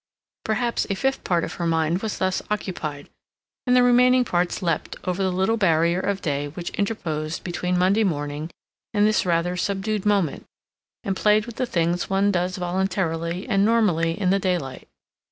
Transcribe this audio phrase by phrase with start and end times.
[0.45, 3.07] Perhaps a fifth part of her mind was thus occupied,
[3.67, 8.03] and the remaining parts leapt over the little barrier of day which interposed between Monday
[8.03, 8.49] morning
[8.95, 10.47] and this rather subdued moment,
[11.03, 14.87] and played with the things one does voluntarily and normally in the daylight.